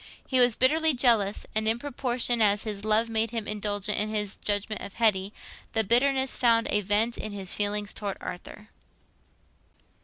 He 0.25 0.39
was 0.39 0.55
bitterly 0.55 0.95
jealous, 0.95 1.45
and 1.53 1.67
in 1.67 1.77
proportion 1.77 2.41
as 2.41 2.63
his 2.63 2.83
love 2.83 3.07
made 3.07 3.29
him 3.29 3.47
indulgent 3.47 3.99
in 3.99 4.09
his 4.09 4.35
judgment 4.35 4.81
of 4.81 4.95
Hetty, 4.95 5.31
the 5.73 5.83
bitterness 5.83 6.35
found 6.37 6.65
a 6.71 6.81
vent 6.81 7.19
in 7.19 7.33
his 7.33 7.53
feeling 7.53 7.85
towards 7.85 8.17
Arthur. 8.19 8.69